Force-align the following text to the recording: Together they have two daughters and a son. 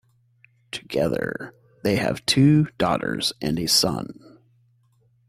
Together 0.71 1.53
they 1.83 1.95
have 1.97 2.25
two 2.25 2.67
daughters 2.79 3.33
and 3.39 3.59
a 3.59 3.67
son. 3.67 4.39